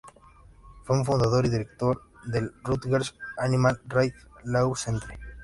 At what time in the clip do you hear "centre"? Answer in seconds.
4.75-5.19